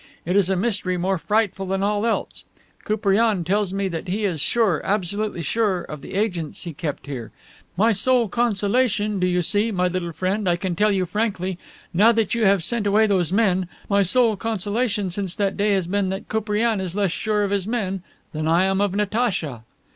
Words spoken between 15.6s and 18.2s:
has been that Koupriane is less sure of his men